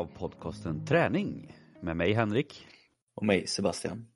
[0.00, 2.66] av podcasten Träning med mig Henrik.
[3.14, 4.06] Och mig Sebastian.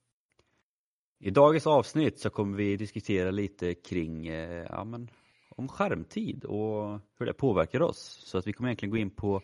[1.21, 5.11] I dagens avsnitt så kommer vi diskutera lite kring eh, ja, men,
[5.51, 8.23] om skärmtid och hur det påverkar oss.
[8.27, 9.41] Så att vi kommer egentligen gå in på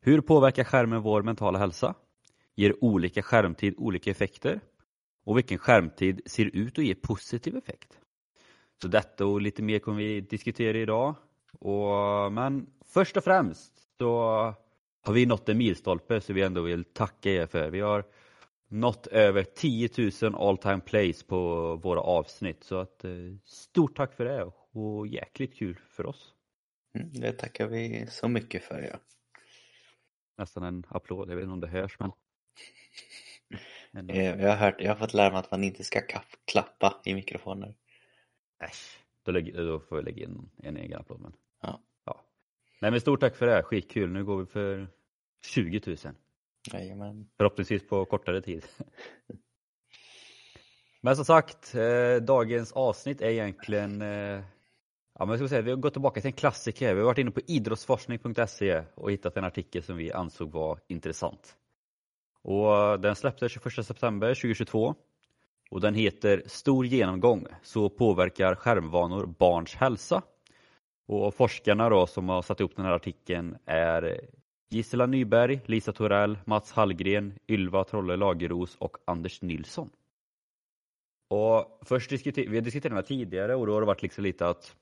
[0.00, 1.94] hur påverkar skärmen vår mentala hälsa?
[2.54, 4.60] Ger olika skärmtid olika effekter?
[5.24, 7.98] Och vilken skärmtid ser ut att ge positiv effekt?
[8.82, 11.14] Så detta och lite mer kommer vi diskutera idag.
[11.60, 14.54] Och, men först och främst så
[15.02, 17.70] har vi nått en milstolpe så vi ändå vill tacka er för.
[17.70, 18.04] Vi har
[18.68, 19.88] nått över 10
[20.22, 23.10] 000 all time plays på våra avsnitt så att eh,
[23.44, 26.34] stort tack för det och jäkligt kul för oss.
[26.94, 28.98] Mm, det tackar vi så mycket för ja.
[30.38, 32.12] Nästan en applåd, jag vet inte om det hörs men.
[33.92, 36.00] Jag har, hört, jag har fått lära mig att man inte ska
[36.44, 37.74] klappa i mikrofoner.
[38.64, 41.20] Äsch, då, lägger, då får vi lägga in en egen applåd.
[41.20, 41.32] Men...
[42.80, 44.10] Nej men stort tack för det, skitkul.
[44.10, 44.88] Nu går vi för
[45.46, 45.96] 20 000.
[46.72, 47.28] Jajamän.
[47.36, 48.66] Förhoppningsvis på kortare tid.
[51.00, 54.44] men som sagt, eh, dagens avsnitt är egentligen eh,
[55.20, 56.94] Ja, men jag ska säga, vi har gått tillbaka till en klassiker.
[56.94, 61.56] Vi har varit inne på idrottsforskning.se och hittat en artikel som vi ansåg var intressant.
[62.42, 64.94] Och den släpptes 21 september 2022
[65.70, 70.22] och den heter Stor genomgång, så påverkar skärmvanor barns hälsa.
[71.12, 74.20] Och forskarna då som har satt upp den här artikeln är
[74.68, 79.90] Gisela Nyberg, Lisa Torell, Mats Hallgren, Ylva Trolle Lageros och Anders Nilsson.
[81.28, 84.24] Och först diskuter vi har diskuterat den här tidigare och då har det varit liksom
[84.24, 84.76] lite att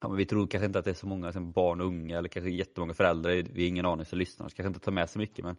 [0.00, 2.18] ja, men vi tror kanske inte att det är så många som barn och unga
[2.18, 5.10] eller kanske jättemånga föräldrar, vi har ingen aning som lyssnar, så kanske inte tar med
[5.10, 5.56] så mycket men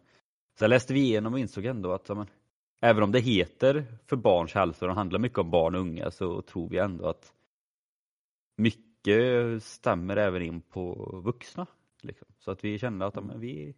[0.58, 2.26] Sen läste vi igenom och insåg ändå att ja, men,
[2.80, 6.42] även om det heter för barns hälsa och handlar mycket om barn och unga så
[6.42, 7.32] tror vi ändå att
[8.56, 8.89] mycket
[9.60, 11.66] stämmer även in på vuxna.
[12.02, 12.28] Liksom.
[12.38, 13.74] Så att vi kände att men, vi,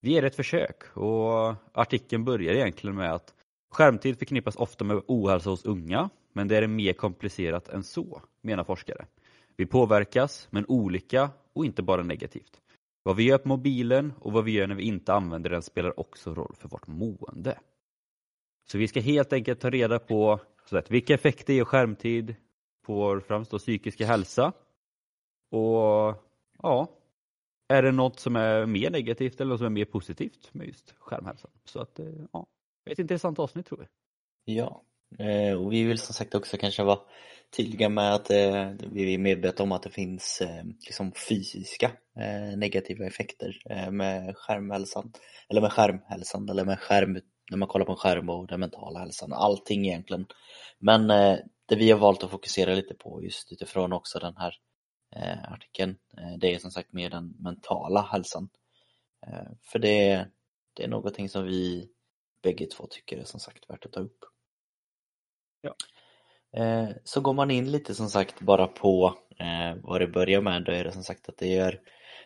[0.00, 3.34] vi ger ett försök och artikeln börjar egentligen med att
[3.70, 8.64] skärmtid förknippas ofta med ohälsa hos unga men det är mer komplicerat än så, menar
[8.64, 9.06] forskare.
[9.56, 12.60] Vi påverkas, men olika och inte bara negativt.
[13.02, 16.00] Vad vi gör på mobilen och vad vi gör när vi inte använder den spelar
[16.00, 17.58] också roll för vårt mående.
[18.68, 22.34] Så vi ska helt enkelt ta reda på så att, vilka effekter ger skärmtid
[22.86, 24.52] på vår främst då, psykiska hälsa.
[25.50, 26.14] Och
[26.62, 26.88] ja,
[27.68, 30.94] är det något som är mer negativt eller något som är mer positivt med just
[30.98, 31.50] skärmhälsan?
[31.64, 32.46] Så att eh, ja,
[32.90, 34.54] ett intressant avsnitt tror vi.
[34.54, 34.82] Ja,
[35.18, 36.98] eh, och vi vill som sagt också kanske vara
[37.56, 40.42] tydliga med att eh, vi är medvetna om att det finns
[40.86, 41.92] liksom fysiska
[42.56, 45.12] negativa effekter med skärmhälsan
[45.48, 47.20] eller med skärmhälsan eller med skärm
[47.50, 50.26] när man kollar på en skärm och den mentala hälsan, allting egentligen.
[50.78, 51.10] Men
[51.66, 54.54] det vi har valt att fokusera lite på just utifrån också den här
[55.48, 55.96] artikeln,
[56.38, 58.48] det är som sagt mer den mentala hälsan.
[59.62, 60.26] För det,
[60.74, 61.88] det är någonting som vi
[62.42, 64.24] bägge två tycker är som sagt värt att ta upp.
[65.60, 65.74] Ja.
[66.56, 70.64] Eh, så går man in lite som sagt bara på eh, vad det börjar med,
[70.64, 71.80] då är det som sagt att det är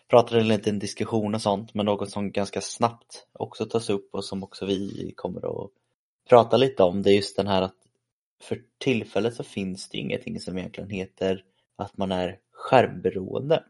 [0.09, 4.25] pratar en liten diskussion och sånt, men något som ganska snabbt också tas upp och
[4.25, 5.71] som också vi kommer att
[6.29, 7.80] prata lite om, det är just den här att
[8.43, 11.45] för tillfället så finns det ingenting som egentligen heter
[11.77, 13.65] att man är skärmberoende.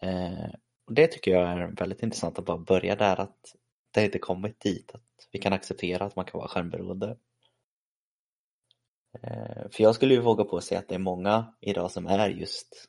[0.00, 0.50] Eh,
[0.86, 3.56] och det tycker jag är väldigt intressant att bara börja där att
[3.90, 7.16] det inte kommit dit att vi kan acceptera att man kan vara skärmberoende.
[9.22, 12.06] Eh, för jag skulle ju våga på att säga att det är många idag som
[12.06, 12.88] är just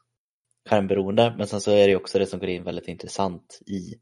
[0.69, 3.95] skärmberoende men sen så är det också det som går in väldigt intressant i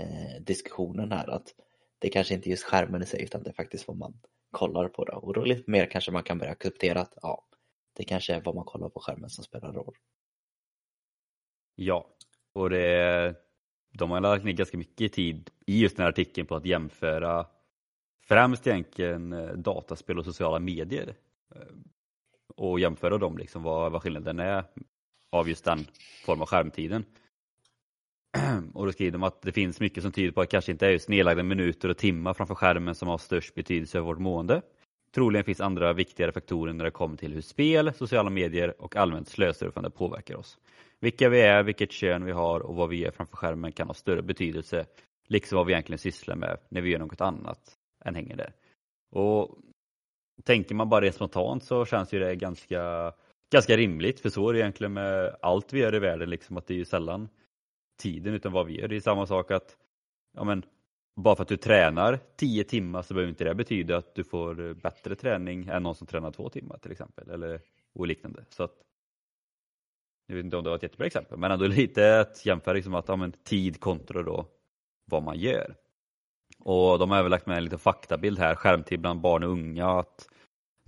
[0.00, 1.54] eh, diskussionen här att
[1.98, 4.20] det kanske inte är just skärmen i sig utan det är faktiskt vad man
[4.50, 7.44] kollar på det och då lite mer kanske man kan börja acceptera att ja,
[7.92, 9.94] det kanske är vad man kollar på skärmen som spelar roll.
[11.74, 12.06] Ja,
[12.52, 13.34] och det,
[13.90, 17.46] de har lagt ner ganska mycket tid i just den här artikeln på att jämföra
[18.20, 21.14] främst egentligen eh, dataspel och sociala medier
[21.54, 21.74] eh,
[22.56, 24.64] och jämföra dem, liksom, vad, vad skillnaden är
[25.30, 25.86] av just den
[26.24, 27.04] form av skärmtiden.
[28.74, 30.86] Och då skriver de att det finns mycket som tyder på att det kanske inte
[30.86, 34.62] är just nedlagda minuter och timmar framför skärmen som har störst betydelse för vårt mående.
[35.14, 39.28] Troligen finns andra viktigare faktorer när det kommer till hur spel, sociala medier och allmänt
[39.28, 40.58] slösurfande påverkar oss.
[41.00, 43.94] Vilka vi är, vilket kön vi har och vad vi gör framför skärmen kan ha
[43.94, 44.86] större betydelse,
[45.28, 48.52] liksom vad vi egentligen sysslar med när vi gör något annat än hänger där.
[49.10, 49.58] Och
[50.44, 53.12] tänker man bara det spontant så känns ju det ganska,
[53.52, 56.66] ganska rimligt för så är det egentligen med allt vi gör i världen liksom att
[56.66, 57.28] det är ju sällan
[57.98, 58.88] tiden utan vad vi gör.
[58.88, 59.76] Det är samma sak att
[60.36, 60.62] ja, men,
[61.16, 64.74] bara för att du tränar 10 timmar så behöver inte det betyda att du får
[64.74, 67.60] bättre träning än någon som tränar två timmar till exempel eller
[67.94, 68.44] och liknande.
[68.48, 68.74] Så att,
[70.26, 72.94] jag vet inte om det var ett jättebra exempel men ändå lite att jämföra liksom
[72.94, 74.46] att ja, men, tid kontra då
[75.04, 75.74] vad man gör.
[76.58, 79.90] Och de har även lagt med en liten faktabild här, skärmtid bland barn och unga.
[79.90, 80.28] att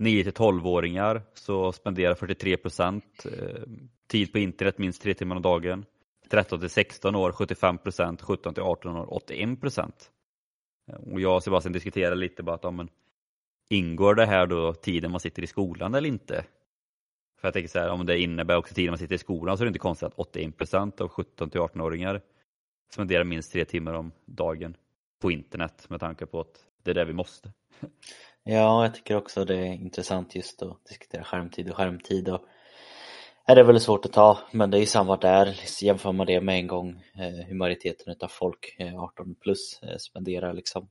[0.01, 3.61] 9 till 12-åringar så spenderar 43 procent eh,
[4.07, 5.85] tid på internet minst tre timmar om dagen.
[6.31, 10.11] 13 till 16 år 75 procent, 17 till 18 år 81 procent.
[11.11, 12.89] Och jag och Sebastian diskuterade lite bara att ja, men,
[13.69, 16.45] ingår det här då tiden man sitter i skolan eller inte?
[17.39, 19.63] För jag tänker så här, om det innebär också tiden man sitter i skolan så
[19.63, 22.21] är det inte konstigt att 81 procent av 17 till 18-åringar
[22.93, 24.77] spenderar minst tre timmar om dagen
[25.21, 27.53] på internet med tanke på att det är det vi måste.
[28.43, 32.45] Ja, jag tycker också det är intressant just att diskutera skärmtid och skärmtid och
[33.51, 35.59] är det väldigt svårt att ta, men det är samma där.
[35.81, 39.97] Jämför man det med en gång eh, hur majoriteten av folk, 18 eh, plus, eh,
[39.97, 40.89] spenderar liksom.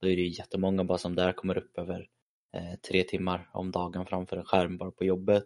[0.00, 2.08] Då är det jättemånga bara som där kommer upp över
[2.88, 5.44] tre timmar om dagen framför en skärm bara på jobbet.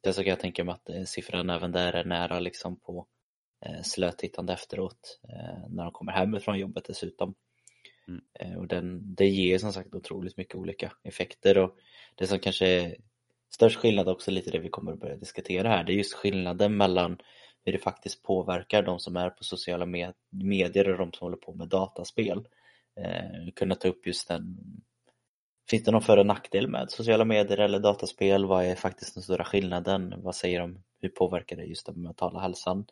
[0.00, 3.06] Det så kan jag tänka mig att siffran även där är nära liksom på
[3.82, 5.20] slötittande efteråt
[5.68, 7.34] när de kommer hem från jobbet dessutom.
[8.08, 8.58] Mm.
[8.58, 11.76] Och den, det ger som sagt otroligt mycket olika effekter och
[12.14, 12.96] det som kanske
[13.50, 16.76] störst skillnad också lite det vi kommer att börja diskutera här, det är just skillnaden
[16.76, 17.18] mellan
[17.64, 19.86] hur det faktiskt påverkar de som är på sociala
[20.30, 22.48] medier och de som håller på med dataspel.
[23.00, 24.56] Eh, kunna ta upp just den
[25.70, 28.46] Finns det någon för och nackdel med sociala medier eller dataspel?
[28.46, 30.14] Vad är faktiskt den stora skillnaden?
[30.16, 30.82] Vad säger de?
[31.00, 32.86] Hur påverkar det just den mentala hälsan?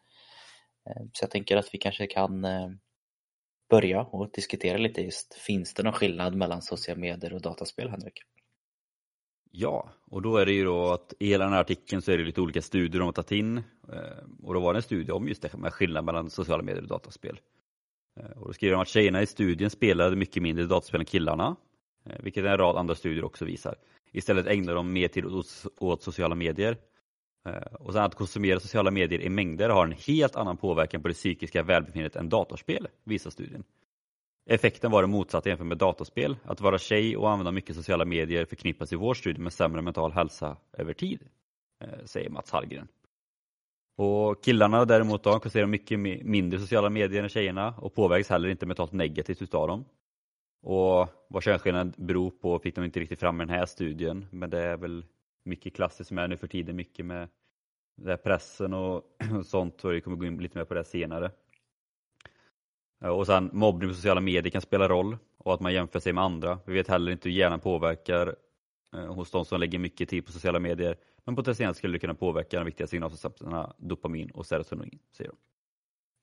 [0.87, 2.71] Eh, så jag tänker att vi kanske kan eh,
[3.71, 8.23] börja och diskutera lite just, finns det någon skillnad mellan sociala medier och dataspel, Henrik?
[9.57, 12.19] Ja, och då är det ju då att i hela den här artikeln så är
[12.19, 13.59] det lite olika studier de har tagit in
[13.93, 16.83] eh, och då var det en studie om just det med skillnaden mellan sociala medier
[16.83, 17.41] och dataspel.
[18.21, 21.57] Eh, och då skriver de att tjejerna i studien spelade mycket mindre dataspel än killarna,
[22.07, 23.75] eh, vilket en rad andra studier också visar.
[24.13, 25.25] Istället ägnar de mer tid
[25.79, 26.77] åt sociala medier.
[27.81, 31.15] Och sen att konsumera sociala medier i mängder har en helt annan påverkan på det
[31.15, 33.65] psykiska välbefinnandet än datorspel, visar studien.
[34.47, 36.37] Effekten var den motsatta jämfört med dataspel.
[36.45, 40.13] Att vara tjej och använda mycket sociala medier förknippas i vår studie med sämre mental
[40.13, 41.23] hälsa över tid,
[41.85, 42.89] eh, säger Mats Hallgren.
[43.97, 48.67] Och killarna däremot då, konsumerar mycket mindre sociala medier än tjejerna och påverkas heller inte
[48.67, 49.85] mentalt negativt utav dem.
[50.63, 54.51] Och vad könsskillnaden beror på fick de inte riktigt fram i den här studien, men
[54.51, 55.05] det är väl
[55.45, 57.29] mycket klassiskt som är nu för tiden, mycket med
[58.23, 59.03] pressen och
[59.45, 61.31] sånt, och vi kommer gå in lite mer på det senare.
[63.05, 66.13] Eh, och sen mobbning på sociala medier kan spela roll och att man jämför sig
[66.13, 66.59] med andra.
[66.67, 68.37] Vi vet heller inte hur hjärnan påverkar
[68.95, 70.97] eh, hos de som lägger mycket tid på sociala medier.
[71.25, 74.99] Men potentiellt skulle det kunna påverka de viktiga signalsubstanserna dopamin och serotonin.
[75.17, 75.37] Säger de.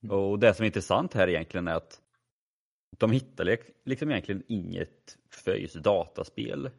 [0.08, 0.18] Mm.
[0.18, 2.02] Och det som är intressant här egentligen är att
[2.98, 6.70] de hittar liksom egentligen inget för just dataspel.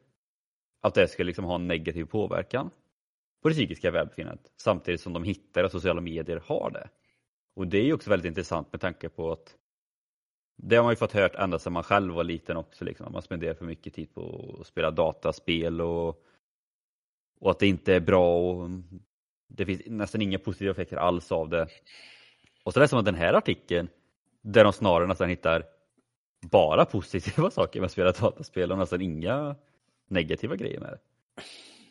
[0.81, 2.71] Att det ska liksom ha en negativ påverkan
[3.43, 6.89] på det psykiska välbefinnandet samtidigt som de hittar att sociala medier har det.
[7.55, 9.57] Och det är också väldigt intressant med tanke på att
[10.65, 13.13] det har man ju fått hört ända sedan man själv var liten också, liksom.
[13.13, 16.09] man spenderar för mycket tid på att spela dataspel och,
[17.41, 18.71] och att det inte är bra och
[19.49, 21.69] det finns nästan inga positiva effekter alls av det.
[22.65, 23.89] Och så läser man den här artikeln
[24.43, 25.65] där de snarare nästan hittar
[26.51, 29.57] bara positiva saker med att spela dataspel och nästan inga
[30.09, 30.99] negativa grejer med det.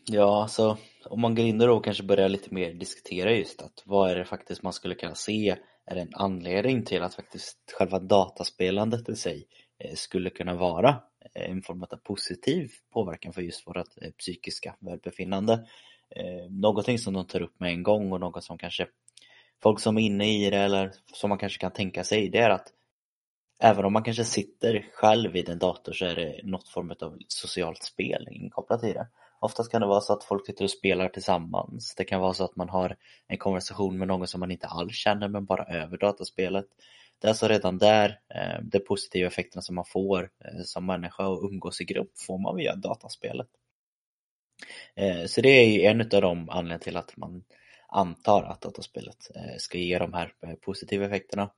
[0.06, 4.12] Ja, så om man går in och kanske börjar lite mer diskutera just att vad
[4.12, 5.58] är det faktiskt man skulle kunna se
[5.92, 9.48] är en anledning till att faktiskt själva dataspelandet i sig
[9.80, 10.90] eh, skulle kunna vara
[11.36, 15.68] eh, en form av positiv påverkan för just vårt eh, psykiska välbefinnande.
[16.50, 18.88] Någonting som de tar upp med en gång och något som kanske
[19.64, 22.50] folk som är inne i det eller som man kanske kan tänka sig det är
[22.50, 22.68] att
[23.60, 27.18] även om man kanske sitter själv vid en dator så är det något form av
[27.28, 29.08] socialt spel inkopplat i det.
[29.42, 31.96] Oftast kan det vara så att folk sitter och spelar tillsammans.
[31.96, 32.96] Det kan vara så att man har
[33.28, 36.66] en konversation med någon som man inte alls känner men bara över dataspelet.
[37.20, 41.28] Det är alltså redan där, eh, de positiva effekterna som man får eh, som människa
[41.28, 43.48] och umgås i grupp får man via dataspelet.
[44.96, 47.44] Eh, så det är ju en av de anledningarna till att man
[47.88, 51.52] antar att dataspelet eh, ska ge de här eh, positiva effekterna.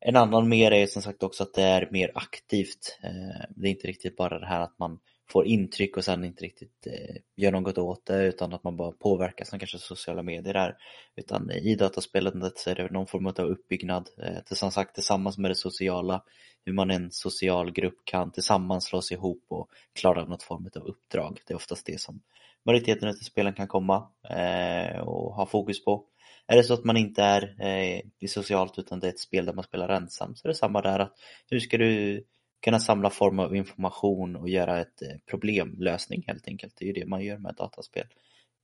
[0.00, 2.98] En annan mer är som sagt också att det är mer aktivt.
[3.02, 4.98] Eh, det är inte riktigt bara det här att man
[5.28, 8.92] får intryck och sen inte riktigt eh, gör något åt det utan att man bara
[8.92, 10.76] påverkas som kanske sociala medier är.
[11.16, 15.50] Utan i dataspelandet så är det någon form av uppbyggnad, eh, som sagt tillsammans med
[15.50, 16.22] det sociala,
[16.64, 20.68] hur man i en social grupp kan tillsammans slå sig ihop och klara något form
[20.76, 21.40] av uppdrag.
[21.46, 22.20] Det är oftast det som
[22.64, 26.04] majoriteten av spelen kan komma eh, och ha fokus på.
[26.46, 29.52] Är det så att man inte är eh, socialt utan det är ett spel där
[29.52, 31.12] man spelar ensam så är det samma där att
[31.50, 32.24] hur ska du
[32.66, 36.76] kunna samla form av information och göra ett eh, problemlösning helt enkelt.
[36.76, 38.06] Det är ju det man gör med dataspel.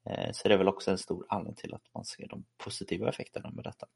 [0.07, 3.09] Eh, så det är väl också en stor anledning till att man ser de positiva
[3.09, 3.87] effekterna med detta.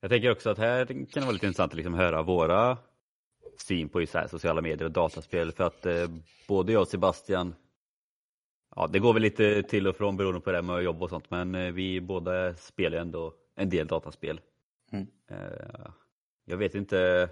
[0.00, 2.78] Jag tänker också att här kan det vara lite intressant att liksom höra våra
[3.66, 6.08] syn på så sociala medier och dataspel för att eh,
[6.48, 7.54] både jag och Sebastian
[8.76, 11.30] Ja, det går väl lite till och från beroende på det med jobb och sånt
[11.30, 14.40] men eh, vi båda spelar ändå en del dataspel.
[14.92, 15.06] Mm.
[15.30, 15.90] Eh,
[16.44, 17.28] jag vet inte,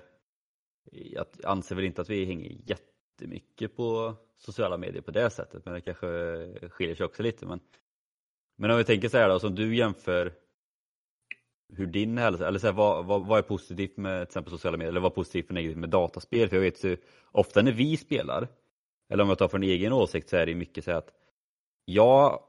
[0.90, 5.74] jag anser väl inte att vi hänger jättemycket på sociala medier på det sättet men
[5.74, 6.06] det kanske
[6.68, 7.46] skiljer sig också lite.
[7.46, 7.60] Men,
[8.56, 10.32] men om vi tänker så här då, som du jämför
[11.72, 14.76] hur din hälsa, eller så här, vad, vad, vad, är positivt med till exempel sociala
[14.76, 16.48] medier eller vad är positivt och negativt med dataspel?
[16.48, 16.96] För jag vet ju,
[17.32, 18.48] ofta när vi spelar,
[19.08, 21.12] eller om jag tar från egen åsikt så är det mycket så att
[21.84, 22.42] jag,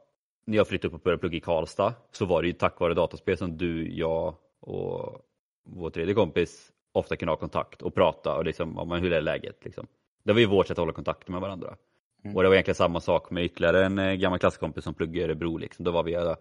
[0.46, 2.94] när jag flyttade upp och började plugga i Karlstad så var det ju tack vare
[2.94, 5.22] dataspel som du, jag och
[5.64, 9.66] vår tredje kompis ofta kunde ha kontakt och prata och liksom, men hur är läget?
[9.66, 9.88] Liksom.
[10.24, 11.78] Det var ju vårt sätt att hålla kontakt med varandra.
[12.24, 12.36] Mm.
[12.36, 15.24] Och det var egentligen samma sak med ytterligare en eh, gammal klasskompis som pluggade i
[15.24, 15.58] Örebro.
[15.58, 15.86] Liksom.
[15.86, 16.36] Då var vi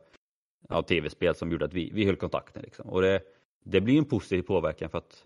[0.69, 2.62] ja, tv-spel som gjorde att vi, vi höll kontakten.
[2.62, 2.88] Liksom.
[2.88, 3.21] Och det,
[3.64, 5.25] det blir en positiv påverkan för att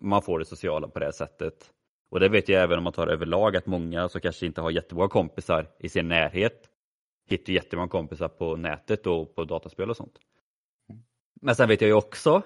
[0.00, 1.70] man får det sociala på det sättet.
[2.10, 4.70] Och det vet jag även om man tar överlag att många som kanske inte har
[4.70, 6.70] jättemånga kompisar i sin närhet
[7.28, 10.18] hittar jättemånga kompisar på nätet och på dataspel och sånt.
[11.40, 12.42] Men sen vet jag ju också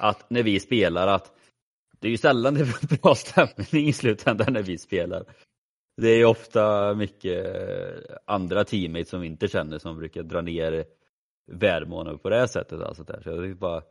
[0.00, 1.32] att när vi spelar att
[1.98, 5.24] det är ju sällan det är bra stämning i slutändan när vi spelar.
[5.96, 10.40] Det är ju ofta mycket eh, andra teammates som vi inte känner som brukar dra
[10.40, 10.84] ner
[11.52, 12.80] välmående på det här sättet.
[12.80, 13.20] Alltså där.
[13.20, 13.82] Så jag bara,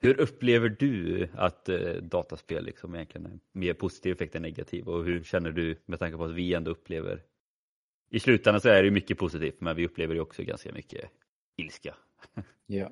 [0.00, 5.04] hur upplever du att eh, dataspel liksom egentligen är mer positiv effekt än negativ och
[5.04, 7.22] hur känner du med tanke på att vi ändå upplever
[8.10, 11.10] i slutändan så är det mycket positivt men vi upplever ju också ganska mycket
[11.56, 11.94] ilska.
[12.66, 12.90] Ja.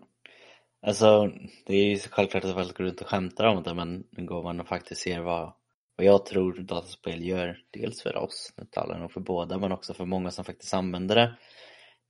[0.80, 1.32] Alltså
[1.66, 4.60] det är ju självklart att folk går runt och skämtar om det men går man
[4.60, 5.52] och faktiskt ser vad,
[5.96, 7.58] vad jag tror dataspel gör.
[7.70, 10.74] Dels för oss, nu talar jag nog för båda men också för många som faktiskt
[10.74, 11.34] använder det.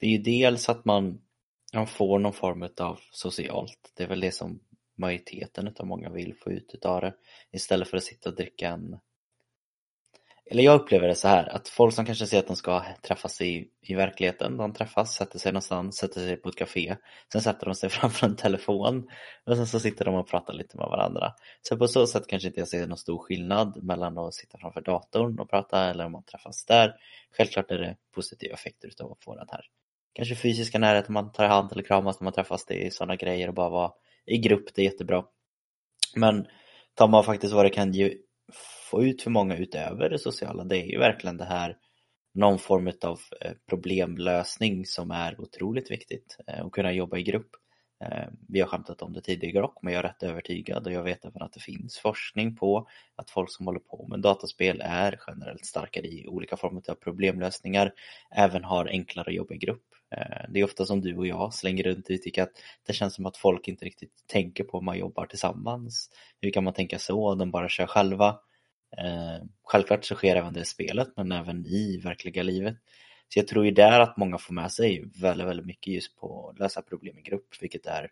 [0.01, 1.21] Det är ju dels att man,
[1.75, 4.61] man får någon form av socialt, det är väl det som
[4.97, 7.15] majoriteten av många vill få ut utav det.
[7.53, 8.99] Istället för att sitta och dricka en
[10.51, 13.41] eller jag upplever det så här att folk som kanske säger att de ska träffas
[13.41, 16.97] i, i verkligheten, de träffas, sätter sig någonstans, sätter sig på ett café,
[17.33, 19.09] sen sätter de sig framför en telefon
[19.47, 21.33] och sen så sitter de och pratar lite med varandra.
[21.63, 24.81] Så på så sätt kanske inte jag ser någon stor skillnad mellan att sitta framför
[24.81, 26.95] datorn och prata eller om man träffas där.
[27.37, 29.65] Självklart är det positiva effekter utav att få den här
[30.19, 33.17] kanske fysiska närheten, man tar i hand eller kramas när man träffas, det är sådana
[33.17, 33.93] grejer och bara vara
[34.27, 35.25] i grupp, det är jättebra.
[36.17, 36.47] Men
[36.95, 38.15] tar man faktiskt vad det kan ge,
[38.91, 41.77] få ut för många utöver det sociala, det är ju verkligen det här
[42.35, 47.51] någon form av eh, problemlösning som är otroligt viktigt eh, och kunna jobba i grupp.
[48.05, 51.03] Eh, vi har skämtat om det tidigare också, men jag är rätt övertygad och jag
[51.03, 55.21] vet även att det finns forskning på att folk som håller på med dataspel är
[55.27, 57.93] generellt starkare i olika former av problemlösningar,
[58.31, 59.85] även har enklare att jobba i grupp.
[60.11, 63.15] Eh, det är ofta som du och jag slänger runt i tycker att det känns
[63.15, 66.11] som att folk inte riktigt tänker på om man jobbar tillsammans.
[66.41, 67.35] Hur kan man tänka så?
[67.35, 68.29] De bara kör själva.
[68.97, 72.77] Eh, självklart så sker även det i spelet men även i verkliga livet.
[73.29, 76.49] Så jag tror ju där att många får med sig väldigt, väldigt mycket just på
[76.49, 78.11] att lösa problem i grupp, vilket är,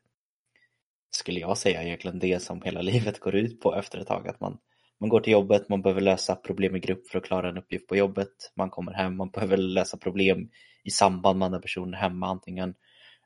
[1.11, 4.29] skulle jag säga, egentligen det som hela livet går ut på efter ett tag.
[4.29, 4.59] Att man,
[5.01, 7.87] man går till jobbet, man behöver lösa problem i grupp för att klara en uppgift
[7.87, 8.53] på jobbet.
[8.55, 10.51] Man kommer hem, man behöver lösa problem
[10.87, 12.75] i samband med andra personer hemma, antingen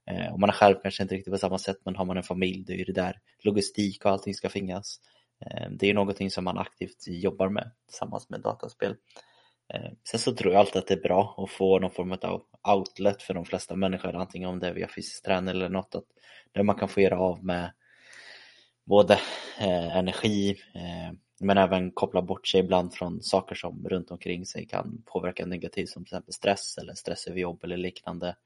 [0.06, 2.22] eh, om man är själv kanske inte riktigt på samma sätt, men har man en
[2.22, 5.00] familj, då är det där logistik och allting ska finnas.
[5.46, 8.96] Eh, det är någonting som man aktivt jobbar med tillsammans med dataspel.
[9.74, 12.42] Eh, sen så tror jag alltid att det är bra att få någon form av
[12.68, 16.04] outlet för de flesta människor, antingen om det är via fysisk träning eller något, att,
[16.52, 17.72] där man kan få göra av med
[18.84, 19.14] både
[19.60, 24.66] eh, energi eh, men även koppla bort sig ibland från saker som runt omkring sig
[24.66, 28.36] kan påverka negativt som till exempel stress eller stress över jobb eller liknande.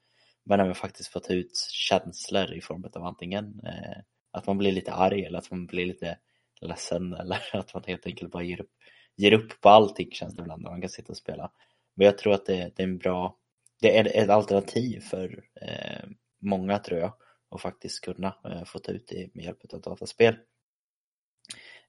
[0.45, 4.73] Men även faktiskt få ta ut känslor i form av antingen eh, att man blir
[4.73, 6.19] lite arg eller att man blir lite
[6.61, 8.71] ledsen eller att man helt enkelt bara ger upp
[9.17, 11.51] ger upp på allting känns det ibland när man kan sitta och spela.
[11.95, 13.37] Men jag tror att det, det är en bra,
[13.81, 16.09] det är ett alternativ för eh,
[16.41, 17.13] många tror jag
[17.51, 20.37] att faktiskt kunna eh, få ta ut det med hjälp av dataspel.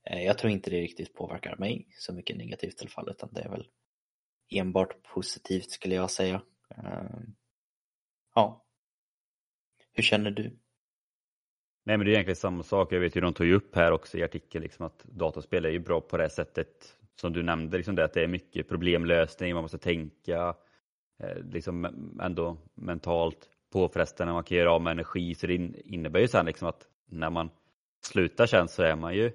[0.05, 3.29] Eh, jag tror inte det riktigt påverkar mig så mycket negativt i alla fall utan
[3.31, 3.67] det är väl
[4.49, 6.41] enbart positivt skulle jag säga.
[6.69, 7.35] Ehm,
[8.35, 8.65] ja.
[9.93, 10.43] Hur känner du?
[11.83, 12.91] Nej men det är egentligen samma sak.
[12.91, 15.69] Jag vet ju de tog ju upp här också i artikeln liksom att dataspel är
[15.69, 19.53] ju bra på det sättet som du nämnde, liksom det, att det är mycket problemlösning,
[19.53, 20.55] man måste tänka
[21.19, 21.85] eh, liksom
[22.21, 25.35] ändå mentalt påfrestande, man kan göra av med energi.
[25.35, 25.53] Så det
[25.85, 27.49] innebär ju sen liksom att när man
[28.01, 29.31] slutar sen så är man ju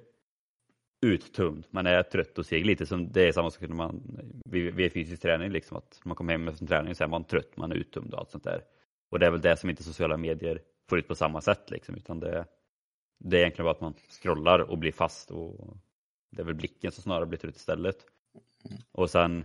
[1.01, 1.67] uttömd.
[1.71, 4.93] Man är trött och seg lite som det är samma sak när man vid, vid
[4.93, 7.73] fysisk träning liksom att man kommer hem efter träningen, träning så är man trött, man
[7.73, 8.65] är uttömd och allt sånt där.
[9.11, 11.95] Och det är väl det som inte sociala medier får ut på samma sätt liksom
[11.95, 12.47] utan det,
[13.19, 15.77] Det är egentligen bara att man scrollar och blir fast och
[16.31, 18.07] det är väl blicken som snarare blir trött istället.
[18.93, 19.45] Och sen,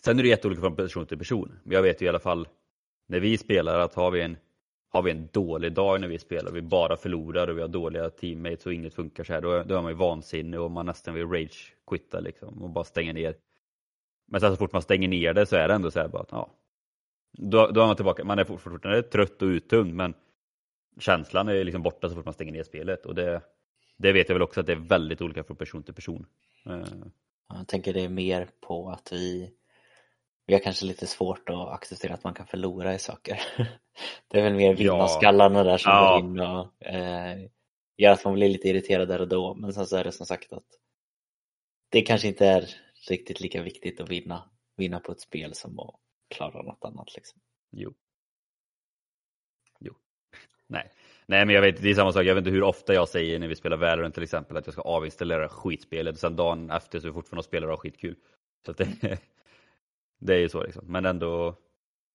[0.00, 1.58] sen är det jätteolika från person till person.
[1.62, 2.48] Men jag vet ju i alla fall
[3.06, 4.36] när vi spelar att har vi en,
[4.92, 8.10] har vi en dålig dag när vi spelar, vi bara förlorar och vi har dåliga
[8.10, 11.14] teammates och inget funkar så här, då, då är man ju vansinnig och man nästan
[11.14, 13.36] vill rage-quitta liksom och bara stänga ner.
[14.26, 16.22] Men sen så fort man stänger ner det så är det ändå så här bara
[16.22, 16.50] att ja,
[17.32, 20.14] då, då är man tillbaka, man är fortfarande trött och uttömd men
[21.00, 23.06] känslan är liksom borta så fort man stänger ner spelet.
[23.06, 23.42] Och det,
[23.96, 26.26] det vet jag väl också att det är väldigt olika från person till person.
[26.66, 26.84] Eh.
[27.48, 29.50] Jag tänker det är mer på att vi
[30.46, 33.40] vi har kanske lite svårt att acceptera att man kan förlora i saker.
[34.28, 36.10] Det är väl mer vinnarskallarna där som Ja.
[36.10, 37.38] går in och eh,
[37.96, 39.54] gör att man blir lite irriterad där och då.
[39.54, 40.66] Men sen så är det som sagt att
[41.88, 42.68] det kanske inte är
[43.10, 45.94] riktigt lika viktigt att vinna, vinna på ett spel som att
[46.34, 47.14] klara något annat.
[47.16, 47.40] Liksom.
[47.70, 47.94] Jo.
[49.80, 49.94] Jo.
[50.66, 50.90] Nej.
[51.26, 53.38] Nej men jag vet, det är samma sak, jag vet inte hur ofta jag säger
[53.38, 57.00] när vi spelar Valorant till exempel att jag ska avinstallera skitspelet och sen dagen efter
[57.00, 58.16] så är fortfarande och spelar och skitkul.
[58.66, 58.88] Så det,
[60.22, 60.84] det är ju så liksom.
[60.86, 61.56] Men ändå,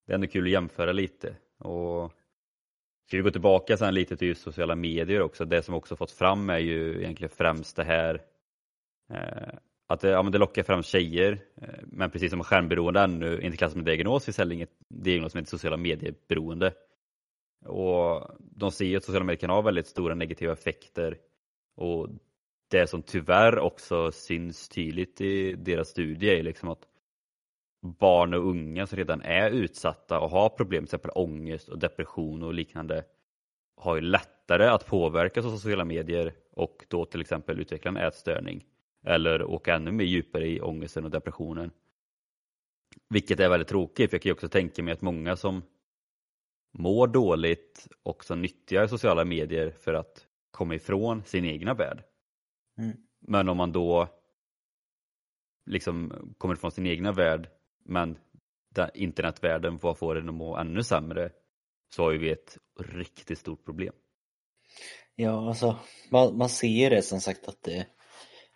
[0.06, 1.36] det är ändå kul att jämföra lite.
[1.58, 2.12] Och
[3.08, 6.12] ska vi gå tillbaka sen lite till just sociala medier också, det som också fått
[6.12, 8.22] fram är ju egentligen främst det här
[9.10, 13.42] eh, att det, ja, men det lockar fram tjejer, eh, men precis som skärmberoende ännu
[13.42, 16.74] inte klassas som en diagnos, finns heller inget diagnos som heter sociala medieberoende.
[17.66, 21.18] Och de ser ju att sociala medier kan ha väldigt stora negativa effekter
[21.76, 22.10] och
[22.72, 26.88] det som tyvärr också syns tydligt i deras studie är liksom att
[27.94, 32.44] barn och unga som redan är utsatta och har problem, till exempel ångest och depression
[32.44, 33.04] och liknande,
[33.78, 38.66] har ju lättare att påverkas av sociala medier och då till exempel utveckla en ätstörning
[39.06, 41.72] eller åka ännu mer djupare i ångesten och depressionen.
[43.10, 45.62] Vilket är väldigt tråkigt, för jag kan ju också tänka mig att många som
[46.72, 52.04] mår dåligt också nyttjar sociala medier för att komma ifrån sin egna värld.
[52.78, 52.98] Mm.
[53.20, 54.08] Men om man då
[55.66, 57.50] liksom kommer ifrån sin egna värld
[57.88, 58.18] men
[58.94, 61.30] internetvärlden får få den att må ännu sämre
[61.96, 63.94] så har ju vi ett riktigt stort problem.
[65.16, 65.80] Ja, alltså
[66.12, 67.88] man, man ser ju det som sagt att det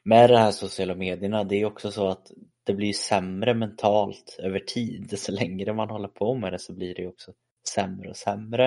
[0.04, 2.32] med de här sociala medierna, det är också så att
[2.64, 5.14] det blir sämre mentalt över tid.
[5.20, 7.34] Så längre man håller på med det så blir det ju också
[7.76, 8.66] sämre och sämre.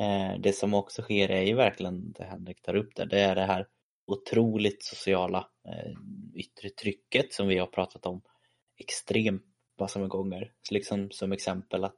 [0.00, 3.34] Eh, det som också sker är ju verkligen det Henrik tar upp där, det är
[3.34, 3.66] det här
[4.06, 5.92] otroligt sociala eh,
[6.34, 8.22] yttre trycket som vi har pratat om
[8.78, 10.52] extremt massor med gånger.
[10.62, 11.96] Så liksom som exempel att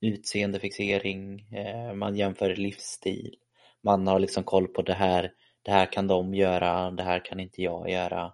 [0.00, 3.36] utseendefixering, eh, man jämför livsstil,
[3.82, 5.32] man har liksom koll på det här,
[5.62, 8.32] det här kan de göra, det här kan inte jag göra.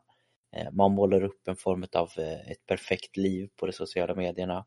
[0.56, 4.66] Eh, Man målar upp en form av eh, ett perfekt liv på de sociala medierna.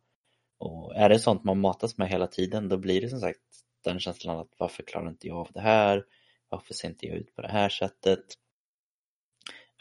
[0.57, 3.39] Och är det sånt man matas med hela tiden då blir det som sagt
[3.83, 6.05] den känslan att varför klarar inte jag av det här?
[6.49, 8.23] Varför ser inte jag ut på det här sättet?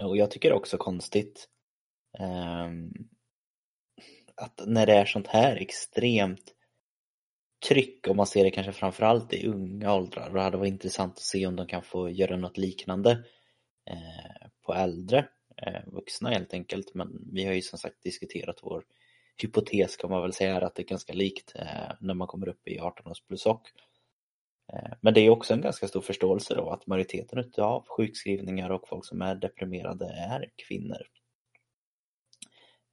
[0.02, 1.48] Och jag tycker det är också konstigt
[2.18, 2.92] ehm,
[4.36, 6.54] att när det är sånt här extremt
[7.68, 11.12] tryck och man ser det kanske framförallt i unga åldrar och det hade varit intressant
[11.12, 13.10] att se om de kan få göra något liknande
[13.90, 18.84] eh, på äldre eh, vuxna helt enkelt men vi har ju som sagt diskuterat vår
[19.42, 22.48] hypotes kan man väl säga är att det är ganska likt eh, när man kommer
[22.48, 23.62] upp i 18 års plus och
[25.00, 29.06] Men det är också en ganska stor förståelse då att majoriteten av sjukskrivningar och folk
[29.06, 31.02] som är deprimerade är kvinnor.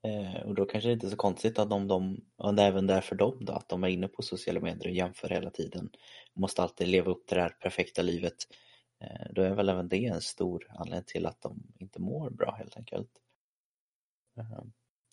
[0.04, 2.68] Eh, Och då kanske det inte är så konstigt att om de, och det är
[2.68, 5.50] även därför de dem då, att de är inne på sociala medier och jämför hela
[5.50, 5.90] tiden.
[6.34, 8.36] Måste alltid leva upp till det här perfekta livet.
[9.02, 12.52] Eh, Då är väl även det en stor anledning till att de inte mår bra
[12.52, 13.10] helt enkelt.
[14.38, 14.64] Eh,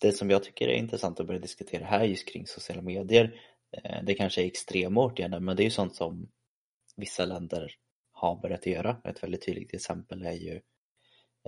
[0.01, 3.39] Det som jag tycker är intressant att börja diskutera här just kring sociala medier,
[3.71, 6.27] eh, det kanske är extrema åtgärder men det är ju sånt som
[6.95, 7.71] vissa länder
[8.11, 9.01] har börjat göra.
[9.03, 10.61] Ett väldigt tydligt exempel är ju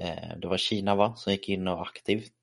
[0.02, 2.34] eh, det var Kina va, som gick in och aktivt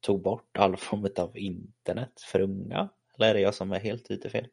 [0.00, 2.88] tog bort all form av internet för unga.
[3.18, 4.46] Eller är det jag som är helt ute fel?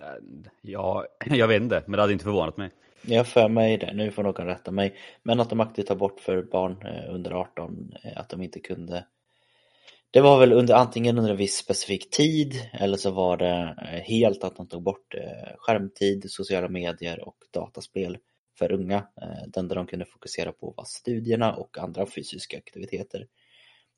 [0.00, 2.70] Eh, Ja, jag vet inte, men det hade inte förvånat mig.
[3.06, 4.96] Jag för mig det, nu får någon rätta mig.
[5.22, 8.60] Men att de aktivt tar bort för barn eh, under 18 eh, att de inte
[8.60, 9.06] kunde
[10.10, 13.74] Det var väl under, antingen under en viss specifik tid eller så var det
[14.06, 15.14] helt att de tog bort
[15.58, 18.18] skärmtid, sociala medier och dataspel
[18.58, 19.06] för unga.
[19.46, 23.26] Det enda de kunde fokusera på var studierna och andra fysiska aktiviteter.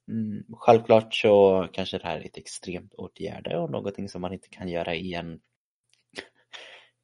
[0.08, 4.48] Mm, självklart så kanske det här är ett extremt åtgärde och någonting som man inte
[4.48, 5.40] kan göra i en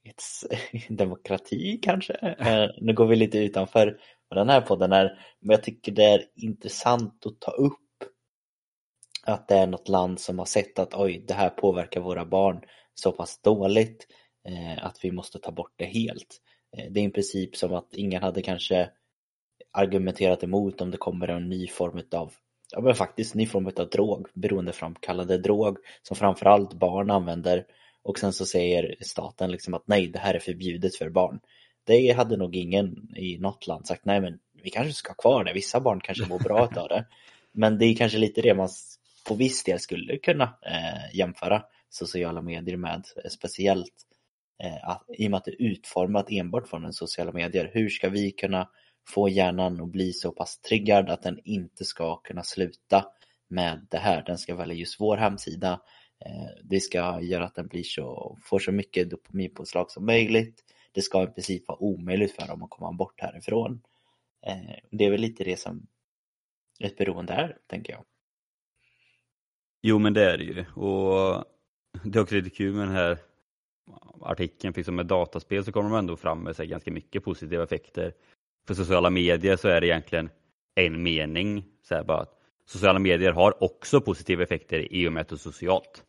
[0.89, 2.15] demokrati kanske.
[2.39, 6.05] Eh, nu går vi lite utanför vad den här podden är, men jag tycker det
[6.05, 7.79] är intressant att ta upp
[9.23, 12.61] att det är något land som har sett att oj, det här påverkar våra barn
[12.95, 14.07] så pass dåligt
[14.49, 16.41] eh, att vi måste ta bort det helt.
[16.77, 18.91] Eh, det är i princip som att ingen hade kanske
[19.73, 22.33] argumenterat emot om det kommer en ny form av
[22.73, 27.65] ja men faktiskt ny form av drog, beroendeframkallande drog som framförallt barn använder
[28.03, 31.41] och sen så säger staten liksom att nej, det här är förbjudet för barn.
[31.85, 35.45] Det hade nog ingen i något land sagt, nej men vi kanske ska ha kvar
[35.45, 37.07] det, vissa barn kanske mår bra av det.
[37.53, 38.69] Men det är kanske lite det man
[39.29, 43.93] på viss del skulle kunna eh, jämföra sociala medier med, speciellt
[44.63, 47.71] eh, att, i och med att det är utformat enbart från sociala medier.
[47.75, 48.69] Hur ska vi kunna
[49.09, 53.07] få hjärnan att bli så pass triggad att den inte ska kunna sluta
[53.49, 54.23] med det här.
[54.27, 55.81] Den ska välja just vår hemsida.
[56.25, 60.65] Eh, det ska göra att den blir så, får så mycket dopaminpåslag som möjligt.
[60.93, 63.83] Det ska i princip vara omöjligt för dem att komma bort härifrån.
[64.47, 65.87] Eh, det är väl lite det som
[66.81, 68.05] ett beroende är, tänker jag.
[69.83, 70.65] Jo, men det är det ju.
[70.73, 71.45] Och
[72.05, 73.19] det är också lite kul med den här
[74.21, 78.15] artikeln, för med dataspel så kommer de ändå fram med sig ganska mycket positiva effekter
[78.67, 80.31] för sociala medier så är det egentligen
[80.75, 81.65] en mening.
[81.83, 85.35] Så här bara att sociala medier har också positiva effekter i och med att det
[85.35, 86.05] är socialt.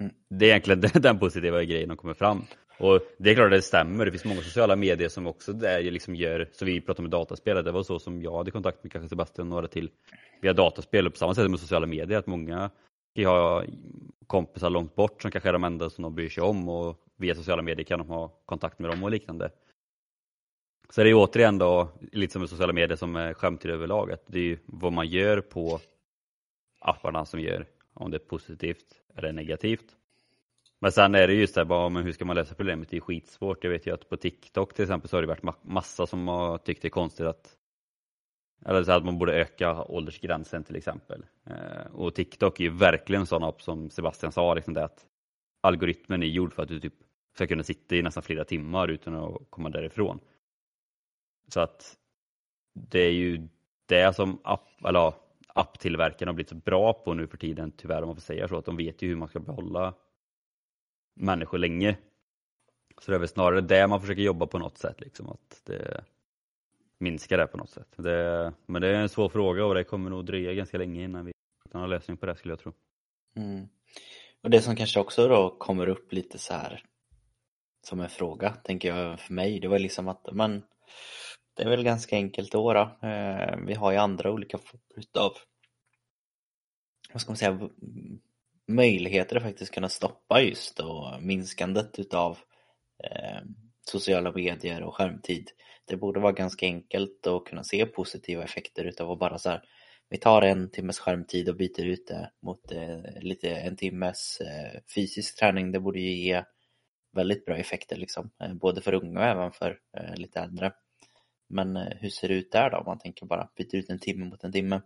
[0.00, 0.12] Mm.
[0.30, 2.42] Det är egentligen den positiva grejen de kommer fram.
[2.78, 4.04] Och det är klart att det stämmer.
[4.04, 7.64] Det finns många sociala medier som också där liksom gör, så vi pratar med dataspel,
[7.64, 9.90] det var så som jag hade kontakt med kanske Sebastian och några till
[10.42, 11.10] via dataspel.
[11.10, 12.70] På samma sätt med sociala medier, att många
[13.24, 13.66] har
[14.26, 17.34] kompisar långt bort som kanske är de enda som de bryr sig om och via
[17.34, 19.50] sociala medier kan de ha kontakt med dem och liknande.
[20.90, 24.24] Så det är återigen då, lite som med sociala medier som eh, är överlag, att
[24.26, 25.80] det är ju vad man gör på
[26.80, 29.96] apparna som gör om det är positivt eller negativt.
[30.80, 32.90] Men sen är det just det bara, men hur ska man lösa problemet?
[32.90, 33.64] Det är skitsvårt.
[33.64, 36.58] Jag vet ju att på TikTok till exempel så har det varit massa som har
[36.58, 37.54] tyckt det är konstigt att
[38.66, 41.26] eller så att man borde öka åldersgränsen till exempel.
[41.46, 45.06] Eh, och TikTok är ju verkligen en sån app som Sebastian sa, liksom det att
[45.60, 46.94] algoritmen är gjord för att du typ
[47.34, 50.20] ska kunna sitta i nästan flera timmar utan att komma därifrån.
[51.48, 51.96] Så att
[52.74, 53.48] det är ju
[53.86, 55.12] det som app, eller
[55.54, 58.56] apptillverkarna har blivit så bra på nu för tiden, tyvärr om man får säga så,
[58.56, 59.94] att de vet ju hur man ska behålla
[61.14, 61.96] människor länge.
[63.00, 66.04] Så det är väl snarare det man försöker jobba på något sätt, liksom, att det
[66.98, 67.92] minskar det på något sätt.
[67.96, 71.24] Det, men det är en svår fråga och det kommer nog dröja ganska länge innan
[71.24, 71.32] vi
[71.64, 72.72] hittar någon lösning på det skulle jag tro.
[73.36, 73.68] Mm.
[74.42, 76.84] Och det som kanske också då kommer upp lite så här
[77.86, 80.62] som en fråga, tänker jag för mig, det var liksom att man
[81.58, 82.72] det är väl ganska enkelt då.
[82.72, 83.06] då.
[83.08, 85.32] Eh, vi har ju andra olika former av
[87.12, 87.68] vad ska man säga,
[88.66, 92.38] möjligheter att faktiskt kunna stoppa just då minskandet utav
[93.04, 93.40] eh,
[93.80, 95.50] sociala medier och skärmtid.
[95.84, 99.62] Det borde vara ganska enkelt att kunna se positiva effekter utav att bara så här,
[100.08, 104.80] vi tar en timmes skärmtid och byter ut det mot eh, lite en timmes eh,
[104.94, 105.72] fysisk träning.
[105.72, 106.44] Det borde ju ge
[107.12, 110.72] väldigt bra effekter liksom, eh, både för unga och även för eh, lite äldre.
[111.48, 113.98] Men eh, hur ser det ut där då om man tänker bara byta ut en
[113.98, 114.80] timme mot en timme?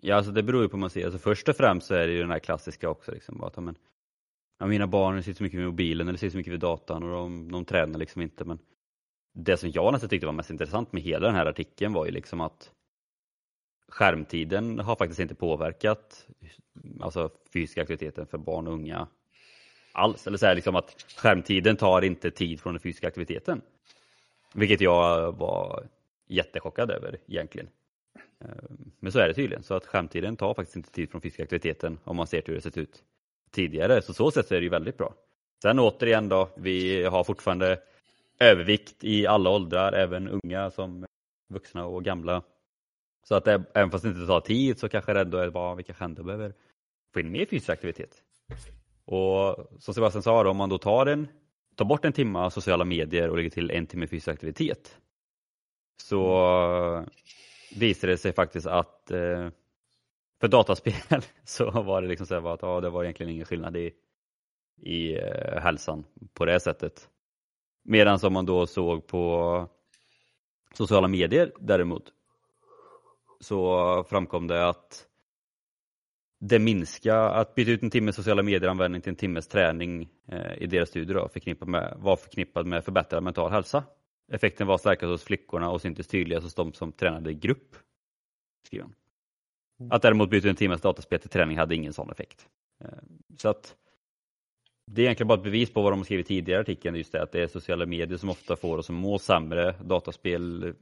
[0.00, 1.04] Ja, alltså det beror ju på vad man ser.
[1.04, 3.12] Alltså först och främst så är det ju den här klassiska också.
[3.12, 3.76] Liksom, att, men,
[4.58, 7.10] ja, mina barn sitter så mycket med mobilen eller sitter så mycket vid datorn och
[7.10, 8.44] de, de tränar liksom inte.
[8.44, 8.58] Men
[9.34, 12.12] det som jag nästan tyckte var mest intressant med hela den här artikeln var ju
[12.12, 12.70] liksom att
[13.88, 16.26] skärmtiden har faktiskt inte påverkat
[17.00, 19.08] alltså fysiska aktiviteten för barn och unga
[19.92, 20.26] alls.
[20.26, 23.62] Eller så här, liksom att skärmtiden tar inte tid från den fysiska aktiviteten.
[24.54, 25.86] Vilket jag var
[26.28, 27.68] jättechockad över egentligen.
[28.40, 31.98] Ehm, men så är det tydligen, så att skärmtiden tar faktiskt inte tid från fiskaktiviteten
[32.04, 33.02] om man ser till hur det sett ut
[33.50, 34.02] tidigare.
[34.02, 35.14] Så så sätt så är det ju väldigt bra.
[35.62, 37.80] Sen återigen då, vi har fortfarande
[38.38, 41.06] övervikt i alla åldrar, även unga som
[41.48, 42.42] vuxna och gamla.
[43.24, 45.82] Så att även fast det inte tar tid så kanske det ändå är vad vi
[45.82, 46.54] kanske ändå behöver
[47.14, 48.22] få in mer fysisk aktivitet.
[49.04, 51.28] Och som Sebastian sa, då, om man då tar en
[51.76, 54.98] ta bort en timme sociala medier och lägga till en timme fysisk aktivitet
[56.02, 57.06] så
[57.76, 59.48] visade det sig faktiskt att eh,
[60.40, 60.94] för dataspel
[61.44, 63.92] så var det liksom så att ja, det var egentligen ingen skillnad i,
[64.76, 66.04] i eh, hälsan
[66.34, 67.08] på det sättet.
[67.84, 69.68] Medan som man då såg på
[70.74, 72.12] sociala medier däremot
[73.40, 75.06] så framkom det att
[76.44, 80.66] det minska, att byta ut en timmes sociala medieanvändning till en timmes träning eh, i
[80.66, 83.84] deras studier då, förknippat med, var förknippad med förbättrad mental hälsa.
[84.32, 87.76] Effekten var starkast hos flickorna och syntes tydligast hos de som tränade i grupp.
[88.66, 89.92] Skriver mm.
[89.92, 92.48] Att däremot byta en timmes dataspel till träning hade ingen sån effekt.
[92.84, 92.88] Eh,
[93.36, 93.76] så att
[94.86, 97.12] det är egentligen bara ett bevis på vad de har skrivit tidigare i artikeln, just
[97.12, 99.74] det att det är sociala medier som ofta får oss att må sämre.
[99.84, 100.74] Dataspel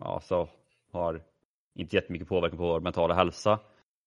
[0.00, 0.48] alltså,
[0.92, 1.22] har
[1.74, 3.58] inte jättemycket påverkan på vår mentala hälsa.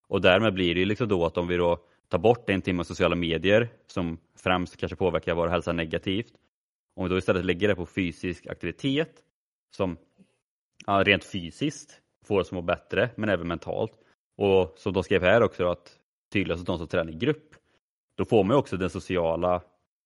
[0.08, 3.16] Och därmed blir det liksom då att om vi då tar bort en timme sociala
[3.16, 6.32] medier som främst kanske påverkar vår hälsa negativt
[6.96, 9.22] Om vi då istället lägger det på fysisk aktivitet
[9.76, 9.96] som
[10.86, 13.92] ja, rent fysiskt får oss att må bättre men även mentalt.
[14.36, 15.98] Och som de skrev här också att
[16.32, 17.54] tydligast att de som tränar i grupp,
[18.16, 19.62] då får man också den sociala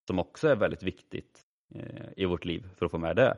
[0.07, 1.41] som också är väldigt viktigt
[1.75, 3.37] eh, i vårt liv för att få med det.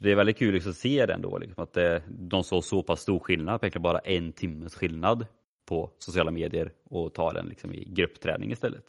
[0.00, 2.82] Det är väldigt kul liksom att se det ändå, liksom, att det, de såg så
[2.82, 5.26] pass stor skillnad, verkligen bara en timmes skillnad
[5.66, 8.84] på sociala medier och ta den liksom i gruppträning istället.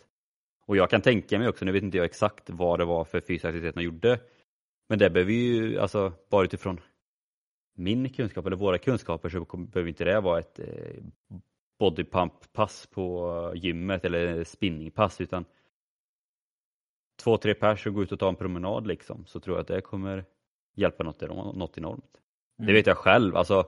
[0.66, 3.22] Och jag kan tänka mig också, nu vet inte jag exakt vad det var för
[3.22, 4.20] fysisk aktivitet man gjorde,
[4.90, 6.80] men det behöver ju, alltså bara utifrån
[7.76, 11.04] min kunskap eller våra kunskaper så behöver inte det vara ett eh,
[11.80, 15.46] bodypump-pass på gymmet eller spinningpass utan
[17.24, 19.68] två, tre pers och gå ut och ta en promenad liksom så tror jag att
[19.68, 20.26] det kommer
[20.76, 21.22] hjälpa något,
[21.56, 22.22] något enormt.
[22.60, 22.68] Mm.
[22.68, 23.68] Det vet jag själv, alltså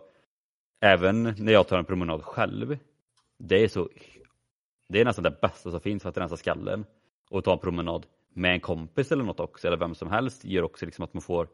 [0.82, 2.78] även när jag tar en promenad själv.
[3.38, 3.90] Det är så
[4.90, 6.86] det är nästan det bästa som finns för att rensa skallen.
[7.30, 10.64] Och ta en promenad med en kompis eller något också, eller vem som helst, gör
[10.64, 11.50] också liksom att man får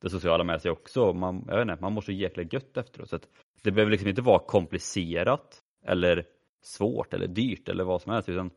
[0.00, 1.12] det sociala med sig också.
[1.12, 3.08] Man, jag vet inte, man mår så jäkla gött efteråt.
[3.08, 3.18] Så
[3.62, 6.26] det behöver liksom inte vara komplicerat eller
[6.62, 8.28] svårt eller dyrt eller vad som helst.
[8.28, 8.50] Utan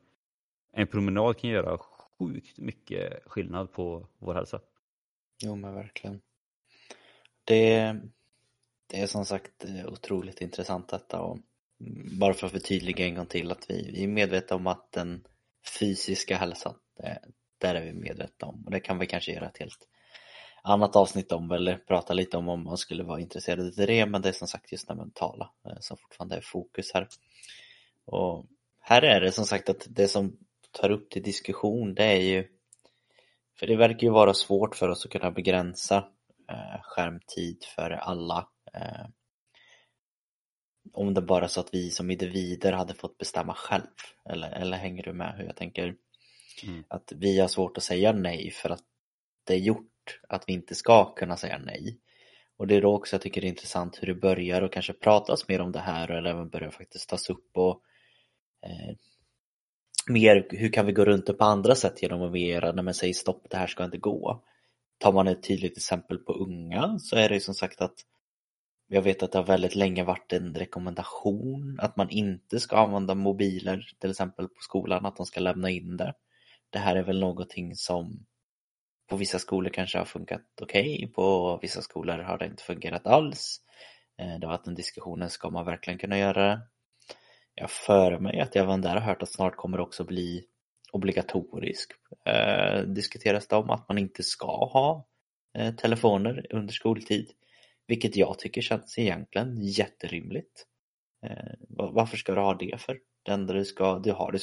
[0.73, 4.60] en promenad kan göra sjukt mycket skillnad på vår hälsa.
[5.43, 6.21] Jo men verkligen.
[7.45, 7.95] Det,
[8.88, 11.38] det är som sagt eh, otroligt intressant detta och
[11.79, 14.91] mm, bara för att förtydliga en gång till att vi, vi är medvetna om att
[14.91, 15.27] den
[15.79, 17.19] fysiska hälsan, det,
[17.58, 19.88] där är vi medvetna om och det kan vi kanske göra ett helt
[20.63, 24.21] annat avsnitt om eller prata lite om om man skulle vara intresserad av det men
[24.21, 27.08] det är som sagt just det mentala eh, som fortfarande är fokus här.
[28.05, 28.45] Och
[28.79, 30.38] här är det som sagt att det som
[30.71, 32.47] tar upp till diskussion det är ju
[33.60, 36.08] för det verkar ju vara svårt för oss att kunna begränsa
[36.81, 39.05] skärmtid för alla eh,
[40.93, 43.88] om det bara så att vi som individer hade fått bestämma själv
[44.29, 45.95] eller, eller hänger du med hur jag tänker?
[46.63, 46.84] Mm.
[46.88, 48.84] Att vi har svårt att säga nej för att
[49.43, 51.99] det är gjort att vi inte ska kunna säga nej.
[52.58, 54.93] Och det är då också jag tycker det är intressant hur det börjar och kanske
[54.93, 57.81] pratas mer om det här eller även börjar faktiskt tas upp och
[58.65, 58.95] eh,
[60.08, 62.93] mer hur kan vi gå runt det på andra sätt genom att agera när man
[62.93, 64.43] säger stopp, det här ska inte gå.
[64.97, 67.95] Tar man ett tydligt exempel på unga så är det ju som sagt att
[68.88, 73.15] jag vet att det har väldigt länge varit en rekommendation att man inte ska använda
[73.15, 76.13] mobiler till exempel på skolan, att de ska lämna in det.
[76.69, 78.25] Det här är väl någonting som
[79.10, 81.08] på vissa skolor kanske har funkat okej, okay.
[81.08, 83.62] på vissa skolor har det inte fungerat alls.
[84.19, 86.62] Eh, det har varit en diskussion, ska man verkligen kunna göra det?
[87.55, 90.45] Jag för mig att jag även där har hört att snart kommer det också bli
[90.95, 91.91] Obligatorisk,
[92.25, 95.08] eh, diskuteras det om att man inte ska ha
[95.58, 97.31] eh, telefoner under skoltid.
[97.88, 100.65] Vilket jag tycker känns egentligen jätterimligt.
[101.25, 102.99] Eh, varför ska du ha det för?
[103.23, 104.39] Det enda du ska, du har det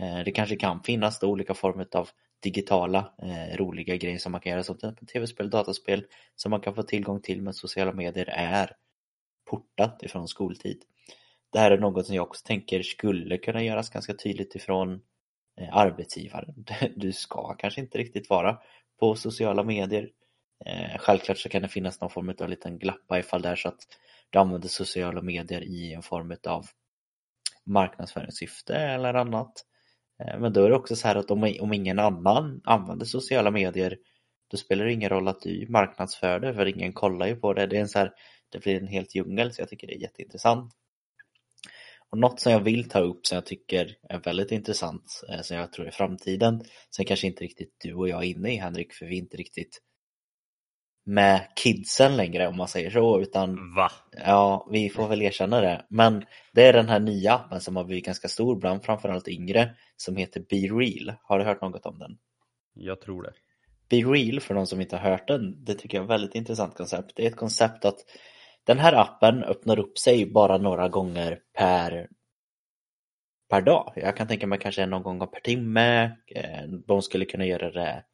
[0.00, 2.08] eh, det kanske kan finnas då olika former av
[2.42, 6.06] digitala eh, roliga grejer som man kan göra som till exempel tv-spel, dataspel
[6.36, 8.76] som man kan få tillgång till men sociala medier är
[9.50, 10.84] portat ifrån skoltid.
[11.54, 15.00] Det här är något som jag också tänker skulle kunna göras ganska tydligt ifrån
[15.60, 16.64] eh, arbetsgivaren.
[16.96, 18.58] Du ska kanske inte riktigt vara
[19.00, 20.10] på sociala medier
[20.66, 23.68] eh, självklart så kan det finnas någon form av liten glappa ifall det är så
[23.68, 23.80] att
[24.30, 26.66] du använder sociala medier i en form av
[27.66, 29.52] marknadsföringssyfte eller annat.
[30.24, 33.50] Eh, men då är det också så här att om, om ingen annan använder sociala
[33.50, 33.98] medier
[34.48, 37.66] då spelar det ingen roll att du marknadsför det för ingen kollar ju på det.
[37.66, 38.12] Det, är en så här,
[38.48, 40.74] det blir en helt djungel så jag tycker det är jätteintressant.
[42.14, 45.56] Och något som jag vill ta upp som jag tycker är väldigt intressant eh, som
[45.56, 46.62] jag tror är framtiden
[46.96, 49.36] sen kanske inte riktigt du och jag är inne i Henrik för vi är inte
[49.36, 49.80] riktigt
[51.06, 53.90] med kidsen längre om man säger så utan Va?
[54.10, 55.86] Ja, vi får väl erkänna det.
[55.90, 59.70] Men det är den här nya appen som har blivit ganska stor bland framförallt yngre
[59.96, 61.16] som heter Be Real.
[61.22, 62.18] Har du hört något om den?
[62.74, 63.32] Jag tror det.
[63.88, 66.34] Be Real för de som inte har hört den, det tycker jag är ett väldigt
[66.34, 67.12] intressant koncept.
[67.16, 67.98] Det är ett koncept att
[68.66, 72.08] den här appen öppnar upp sig bara några gånger per
[73.50, 73.92] per dag.
[73.96, 76.04] Jag kan tänka mig kanske någon gång per timme.
[76.34, 78.04] Eh, de skulle kunna göra det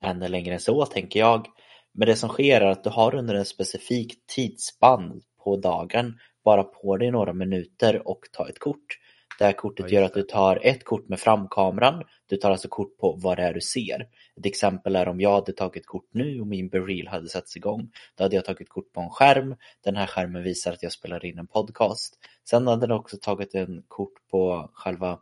[0.00, 1.46] ännu längre än så tänker jag.
[1.94, 6.64] Men det som sker är att du har under en specifik tidsspann på dagen bara
[6.64, 8.98] på dig några minuter och ta ett kort.
[9.38, 12.02] Det här kortet gör att du tar ett kort med framkameran.
[12.26, 14.06] Du tar alltså kort på vad det är du ser.
[14.36, 17.90] Ett exempel är om jag hade tagit kort nu och min Bereal hade satts igång.
[18.14, 19.56] Då hade jag tagit kort på en skärm.
[19.84, 22.18] Den här skärmen visar att jag spelar in en podcast.
[22.50, 25.18] Sen hade den också tagit en kort på själva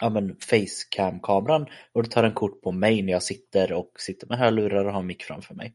[0.00, 4.26] ja, men facecam-kameran och du tar en kort på mig när jag sitter och sitter
[4.26, 5.74] med hörlurar och har mick framför mig.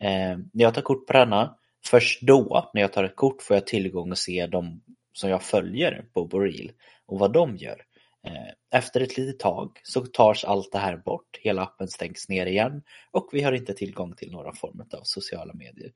[0.00, 1.56] Eh, när jag tar kort på denna,
[1.86, 4.82] först då när jag tar ett kort får jag tillgång och se dem
[5.16, 6.72] som jag följer på Boril
[7.06, 7.82] och vad de gör.
[8.26, 12.46] Eh, efter ett litet tag så tas allt det här bort, hela appen stängs ner
[12.46, 15.92] igen och vi har inte tillgång till några former av sociala medier.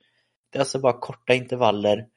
[0.51, 2.09] Det är alltså bara korta intervaller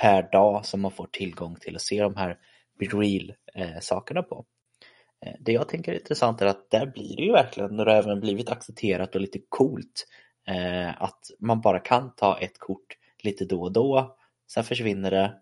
[0.00, 2.38] per dag som man får tillgång till att se de här
[2.80, 4.44] real eh, sakerna på.
[5.26, 7.94] Eh, det jag tänker är intressant är att där blir det ju verkligen, när det
[7.94, 10.06] även blivit accepterat och lite coolt,
[10.96, 14.16] att man bara kan ta ett kort lite då och då,
[14.52, 15.41] sen försvinner det.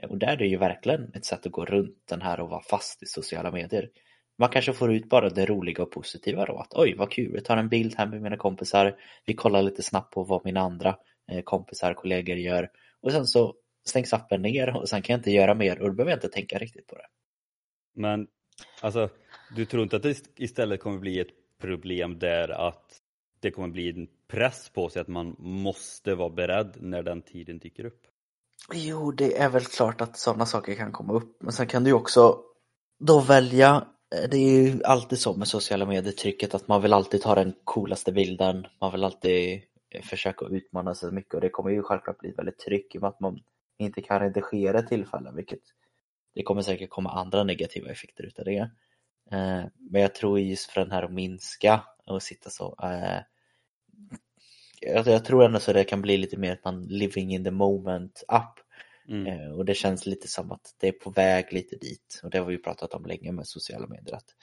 [0.00, 2.48] Eh, och där är det ju verkligen ett sätt att gå runt den här och
[2.48, 3.90] vara fast i sociala medier.
[4.38, 7.44] Man kanske får ut bara det roliga och positiva då, att oj vad kul, jag
[7.44, 10.96] tar en bild här med mina kompisar, vi kollar lite snabbt på vad mina andra
[11.30, 15.30] eh, kompisar, kollegor gör och sen så stängs appen ner och sen kan jag inte
[15.30, 17.06] göra mer och då behöver jag inte tänka riktigt på det.
[17.94, 18.26] Men
[18.80, 19.08] alltså,
[19.56, 23.02] du tror inte att det istället kommer bli ett problem där att
[23.40, 27.58] det kommer bli en press på sig att man måste vara beredd när den tiden
[27.58, 28.06] dyker upp?
[28.70, 31.90] Jo, det är väl klart att sådana saker kan komma upp, men sen kan du
[31.90, 32.40] ju också
[32.98, 37.22] då välja eh, det är ju alltid så med sociala medier-trycket att man vill alltid
[37.22, 41.34] ta den coolaste bilden, man vill alltid eh, försöka utmana sig mycket.
[41.34, 43.40] Och det kommer ju självklart bli väldigt tryck i och med att man
[43.78, 45.60] inte kan redigera tillfällen, vilket
[46.34, 48.70] det kommer säkert komma andra negativa effekter utav det.
[49.30, 52.74] Eh, men jag tror just för den här att minska och sitta så
[54.86, 57.50] eh, jag tror ändå så det kan bli lite mer att man living in the
[57.50, 58.60] moment up
[59.08, 59.26] mm.
[59.26, 62.38] Eh, och det känns lite som att det är på väg lite dit och det
[62.38, 64.34] har vi pratat om länge med sociala medier att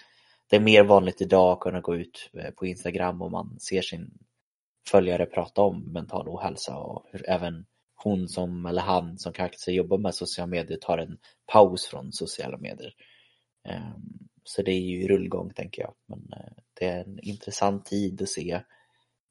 [0.50, 4.12] det är mer vanligt idag att kunna gå ut på Instagram och man ser sin
[4.88, 7.66] följare prata om mental ohälsa och hur även
[8.04, 12.58] hon som, eller han som kanske jobbar med sociala medier tar en paus från sociala
[12.58, 12.94] medier.
[13.66, 18.22] Ehm, så det är ju rullgång tänker jag, men eh, det är en intressant tid
[18.22, 18.62] att se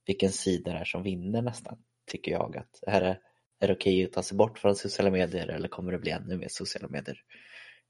[0.08, 1.78] vilken sida det är som vinner nästan,
[2.10, 2.56] tycker jag.
[2.56, 3.20] att Är det,
[3.60, 6.36] är det okej att ta sig bort från sociala medier eller kommer det bli ännu
[6.36, 7.20] mer sociala medier?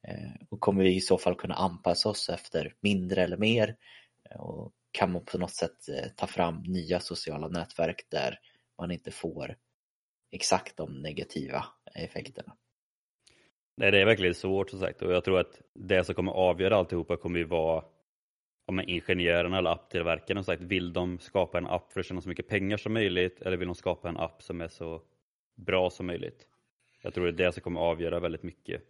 [0.08, 3.76] Eh, och kommer vi i så fall kunna anpassa oss efter mindre eller mer?
[4.30, 8.38] Eh, och kan man på något sätt eh, ta fram nya sociala nätverk där
[8.78, 9.56] man inte får
[10.30, 12.56] exakt de negativa effekterna.
[13.76, 16.76] Nej, det är verkligen svårt som sagt och jag tror att det som kommer avgöra
[16.76, 17.84] alltihopa kommer ju vara
[18.68, 22.48] om ingenjörerna eller apptillverkarna sagt, vill de skapa en app för att tjäna så mycket
[22.48, 25.02] pengar som möjligt eller vill de skapa en app som är så
[25.54, 26.46] bra som möjligt?
[27.02, 28.82] Jag tror det är det som kommer avgöra väldigt mycket.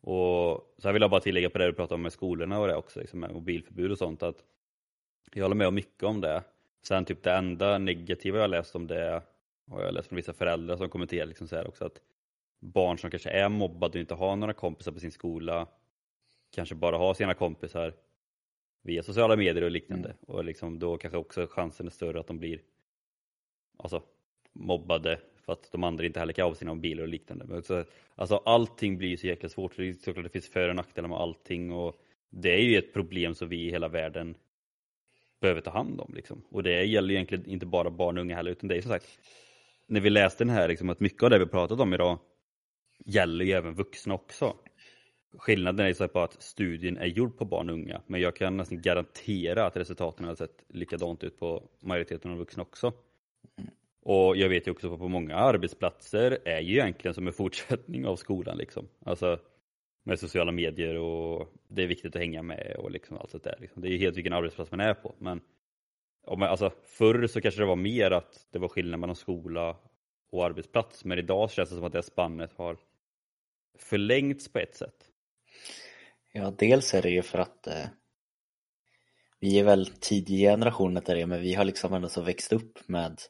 [0.00, 2.66] Och så här vill jag bara tillägga på det du pratade om med skolorna och
[2.66, 4.44] det också, liksom med mobilförbud och sånt, att
[5.32, 6.42] jag håller med om mycket om det.
[6.82, 9.22] Sen typ det enda negativa jag läst om det
[9.70, 12.00] och jag läst från vissa föräldrar som kommenterar liksom så här också att
[12.60, 15.66] barn som kanske är mobbade och inte har några kompisar på sin skola
[16.50, 17.94] kanske bara har sina kompisar
[18.82, 20.18] via sociala medier och liknande mm.
[20.26, 22.60] och liksom då kanske också chansen är större att de blir
[23.76, 24.02] alltså,
[24.52, 27.44] mobbade för att de andra inte heller kan ha sina mobiler och liknande.
[27.48, 30.76] Men så, alltså allting blir så jäkla svårt, det är såklart det finns för och
[30.76, 34.34] nackdelar med allting och det är ju ett problem som vi i hela världen
[35.40, 36.14] behöver ta hand om.
[36.14, 36.42] Liksom.
[36.50, 39.18] Och det gäller egentligen inte bara barn och unga heller, utan det är som sagt
[39.86, 42.18] när vi läste den här, liksom, att mycket av det vi pratat om idag
[43.04, 44.56] gäller ju även vuxna också.
[45.38, 48.56] Skillnaden är så bara att studien är gjord på barn och unga, men jag kan
[48.56, 52.92] nästan garantera att resultaten har sett likadant ut på majoriteten av vuxna också.
[54.02, 58.06] Och jag vet ju också att på många arbetsplatser är ju egentligen som en fortsättning
[58.06, 58.88] av skolan liksom.
[59.04, 59.38] Alltså
[60.04, 63.56] med sociala medier och det är viktigt att hänga med och liksom allt sånt där.
[63.60, 63.82] Liksom.
[63.82, 65.14] Det är ju helt vilken arbetsplats man är på.
[65.18, 65.40] Men
[66.26, 69.76] om, alltså, förr så kanske det var mer att det var skillnad mellan skola
[70.30, 72.76] och arbetsplats, men idag känns det som att det spannet har
[73.78, 75.09] förlängts på ett sätt.
[76.32, 77.86] Ja, dels är det ju för att eh,
[79.40, 82.88] vi är väl tidiga generationer till det, men vi har liksom ändå så växt upp
[82.88, 83.20] med,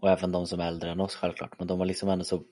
[0.00, 2.44] och även de som är äldre än oss självklart, men de har liksom ändå så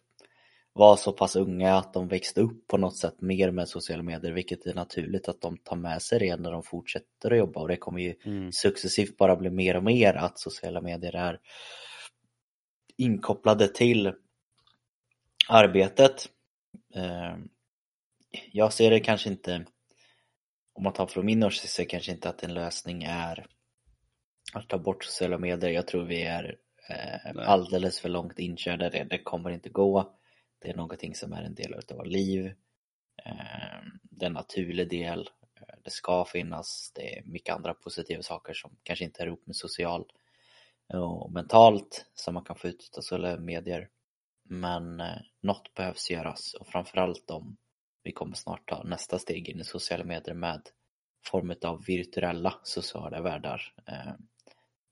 [0.73, 4.33] var så pass unga att de växte upp på något sätt mer med sociala medier
[4.33, 7.69] vilket är naturligt att de tar med sig det när de fortsätter att jobba och
[7.69, 8.53] det kommer ju mm.
[8.53, 11.39] successivt bara bli mer och mer att sociala medier är
[12.97, 14.13] inkopplade till
[15.49, 16.29] arbetet.
[18.31, 19.65] Eh, jag ser det kanske inte,
[20.73, 23.47] om man tar från min åsikt, ser kanske inte att en lösning är
[24.53, 25.71] att ta bort sociala medier.
[25.71, 26.59] Jag tror vi är
[26.89, 29.05] eh, alldeles för långt inkörda det.
[29.05, 30.17] Det kommer inte gå.
[30.59, 32.47] Det är någonting som är en del av vårt liv.
[33.25, 35.29] Ehm, det är en naturlig del.
[35.85, 36.93] Det ska finnas.
[36.95, 40.05] Det är mycket andra positiva saker som kanske inte är ihop med social
[40.93, 43.89] och mentalt som man kan få ut av sociala medier.
[44.43, 47.57] Men eh, något behövs göras och framförallt om
[48.03, 50.63] vi kommer snart ta nästa steg in i sociala medier med
[51.27, 53.75] form av virtuella sociala världar.
[53.87, 54.27] Ehm,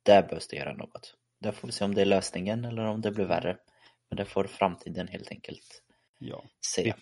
[0.02, 1.14] där behövs det göra något.
[1.40, 3.56] Där får vi se om det är lösningen eller om det blir värre.
[4.08, 5.82] Men det får framtiden helt enkelt
[6.18, 6.44] ja.
[6.66, 6.82] se.
[6.82, 6.92] Vi,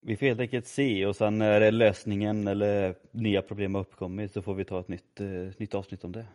[0.00, 4.42] vi får helt enkelt se och sen när lösningen eller nya problem har uppkommit så
[4.42, 5.26] får vi ta ett nytt, eh,
[5.58, 6.26] nytt avsnitt om det.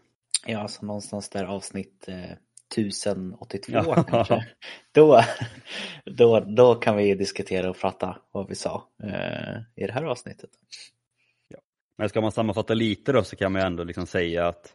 [0.45, 2.31] Ja, så någonstans där avsnitt eh,
[2.77, 4.03] 1082 ja.
[4.03, 4.45] kanske.
[4.91, 5.21] Då,
[6.05, 10.49] då, då kan vi diskutera och prata vad vi sa eh, i det här avsnittet.
[11.47, 11.57] Ja.
[11.97, 14.73] Men ska man sammanfatta lite då så kan man ju ändå liksom säga att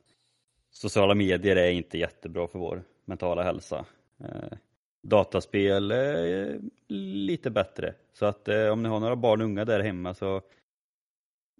[0.71, 3.85] sociala medier är inte jättebra för vår mentala hälsa.
[4.21, 4.59] Eh,
[5.03, 7.95] dataspel är lite bättre.
[8.13, 10.43] Så att eh, om ni har några barn och unga där hemma så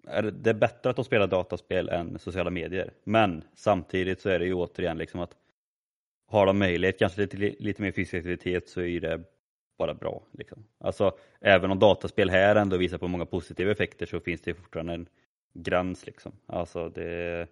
[0.07, 2.93] är det bättre att de spelar dataspel än sociala medier.
[3.03, 5.35] Men samtidigt så är det ju återigen liksom att
[6.27, 9.23] har de möjlighet kanske till lite mer fysisk aktivitet så är det
[9.77, 10.23] bara bra.
[10.31, 10.65] Liksom.
[10.77, 14.93] Alltså, även om dataspel här ändå visar på många positiva effekter så finns det fortfarande
[14.93, 15.07] en
[15.53, 16.05] gräns.
[16.05, 16.31] Liksom.
[16.45, 17.47] Alltså, det,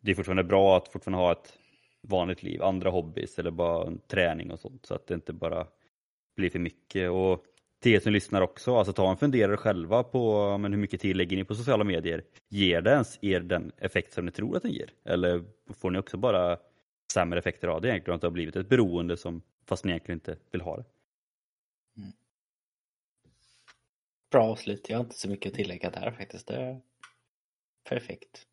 [0.00, 1.58] det är fortfarande bra att fortfarande ha ett
[2.02, 5.66] vanligt liv, andra hobbys eller bara träning och sånt så att det inte bara
[6.36, 7.10] blir för mycket.
[7.10, 7.44] Och
[7.82, 11.16] till er som lyssnar också, alltså ta en funderare själva på men hur mycket tid
[11.16, 12.22] lägger ni på sociala medier?
[12.48, 14.90] Ger det ens er den effekt som ni tror att den ger?
[15.04, 15.44] Eller
[15.80, 16.58] får ni också bara
[17.12, 18.14] sämre effekter av det egentligen?
[18.14, 20.84] Att det har blivit ett beroende som, fast ni egentligen inte vill ha det?
[21.96, 22.12] Mm.
[24.30, 26.46] Bra avslut, jag har inte så mycket att tillägga där faktiskt.
[26.46, 26.80] Det är
[27.88, 28.46] perfekt.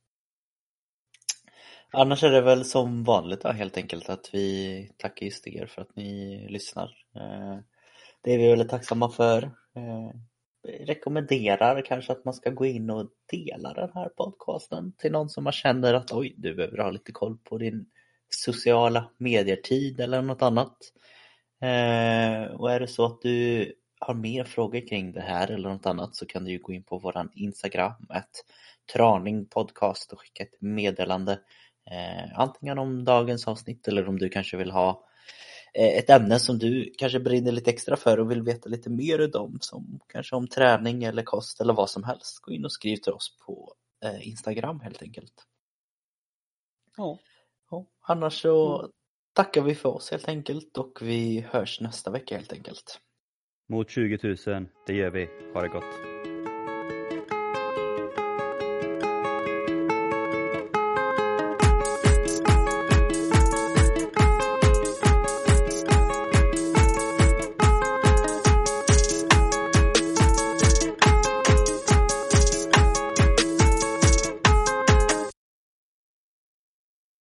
[1.91, 5.82] Annars är det väl som vanligt då, helt enkelt att vi tackar just er för
[5.82, 7.05] att ni lyssnar.
[7.16, 7.60] Eh,
[8.22, 9.43] det är vi väldigt tacksamma för.
[9.76, 10.12] Eh,
[10.64, 15.43] rekommenderar kanske att man ska gå in och dela den här podcasten till någon som
[15.43, 17.86] man känner att oj, du behöver ha lite koll på din
[18.30, 20.78] sociala medier-tid eller något annat.
[21.62, 25.86] Eh, och är det så att du har mer frågor kring det här eller något
[25.86, 28.46] annat så kan du ju gå in på våran Instagram, ett
[28.94, 31.40] Traning podcast och skicka ett meddelande
[31.92, 35.04] Eh, antingen om dagens avsnitt eller om du kanske vill ha
[35.74, 39.38] eh, ett ämne som du kanske brinner lite extra för och vill veta lite mer
[39.38, 42.40] om som kanske om träning eller kost eller vad som helst.
[42.42, 43.74] Gå in och skriv till oss på
[44.06, 45.34] eh, Instagram helt enkelt.
[46.98, 47.20] Ja
[47.70, 47.86] ja.
[48.01, 48.91] Annars så mm.
[49.34, 52.99] tackar vi för oss helt enkelt och vi hörs nästa vecka helt enkelt.
[53.70, 55.30] Mot 20 000, det gör vi.
[55.53, 56.18] Ha det gott.